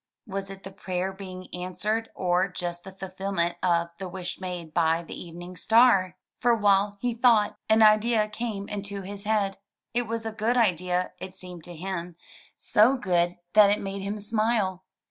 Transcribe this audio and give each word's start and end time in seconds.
Was 0.25 0.49
it 0.49 0.63
the 0.63 0.71
prayer 0.71 1.13
being 1.13 1.47
answered, 1.53 2.09
or 2.15 2.47
just 2.47 2.83
the 2.83 2.91
fulfillment 2.91 3.57
of 3.61 3.89
the 3.99 4.09
wish 4.09 4.41
made 4.41 4.73
by 4.73 5.03
the 5.03 5.13
evening 5.13 5.55
star? 5.55 6.17
For 6.39 6.55
while 6.55 6.97
he 6.99 7.13
thought, 7.13 7.59
an 7.69 7.81
113 7.81 7.81
MY 7.81 7.83
BOOK 7.83 8.03
HOUSE 8.03 8.23
idea 8.25 8.29
came 8.31 8.67
into 8.67 9.01
his 9.03 9.23
head. 9.25 9.59
It 9.93 10.07
was 10.07 10.25
a 10.25 10.31
good 10.31 10.57
idea, 10.57 11.11
it 11.19 11.35
seemed 11.35 11.63
to 11.65 11.75
him, 11.75 12.15
so 12.55 12.97
good 12.97 13.37
that 13.53 13.69
it 13.69 13.79
made 13.79 14.01
him 14.01 14.19
smile. 14.19 14.85